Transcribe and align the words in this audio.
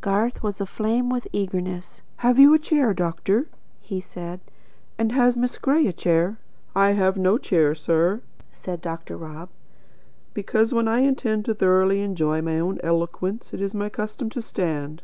Garth 0.00 0.42
was 0.42 0.60
aflame 0.60 1.10
With 1.10 1.28
eagerness. 1.32 2.02
"Have 2.16 2.40
you 2.40 2.52
a 2.52 2.58
chair, 2.58 2.92
doctor?" 2.92 3.46
he 3.80 4.00
said. 4.00 4.40
"And 4.98 5.12
has 5.12 5.36
Miss 5.36 5.58
Gray 5.58 5.86
a 5.86 5.92
chair?" 5.92 6.38
"I 6.74 6.90
have 6.90 7.16
no 7.16 7.38
chair, 7.38 7.72
sir," 7.72 8.20
said 8.52 8.80
Dr. 8.80 9.16
Rob, 9.16 9.48
"because 10.34 10.74
when 10.74 10.88
I 10.88 11.02
intend 11.02 11.44
thoroughly 11.46 11.98
to 11.98 12.02
enjoy 12.02 12.42
my 12.42 12.58
own 12.58 12.80
eloquence 12.82 13.54
it 13.54 13.60
is 13.60 13.74
my 13.74 13.88
custom 13.88 14.28
to 14.30 14.42
stand. 14.42 14.94